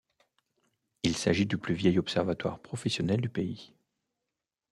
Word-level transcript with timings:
Il 1.03 1.15
s'agit 1.15 1.45
du 1.45 1.59
plus 1.59 1.75
vieil 1.75 1.99
observatoire 1.99 2.59
professionnel 2.59 3.21
du 3.21 3.29
pays. 3.29 3.75